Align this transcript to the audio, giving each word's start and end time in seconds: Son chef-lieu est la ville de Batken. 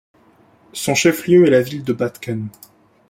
Son 0.73 0.95
chef-lieu 0.95 1.45
est 1.45 1.51
la 1.51 1.61
ville 1.61 1.83
de 1.83 1.93
Batken. 1.93 2.49